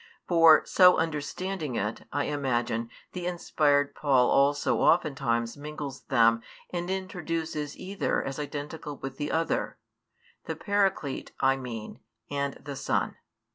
For, 0.27 0.65
so 0.65 0.97
understanding 0.97 1.75
it, 1.75 2.07
I 2.11 2.23
imagine, 2.25 2.89
the 3.11 3.27
inspired 3.27 3.93
Paul 3.93 4.31
also 4.31 4.79
oftentimes 4.79 5.57
mingles 5.57 6.05
Them 6.05 6.41
and 6.71 6.89
introduces 6.89 7.77
Either 7.77 8.23
as 8.23 8.39
identical 8.39 8.97
with 8.97 9.17
the 9.17 9.29
Other; 9.31 9.77
the 10.45 10.55
Paraclete, 10.55 11.33
I 11.39 11.55
mean, 11.55 11.99
and 12.31 12.55
the 12.55 12.75
Son. 12.75 13.17